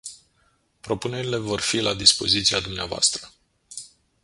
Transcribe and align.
Propunerile 0.81 1.37
vor 1.43 1.59
fi 1.59 1.79
la 1.81 1.93
dispoziția 1.93 2.59
dumneavoastră. 2.59 3.31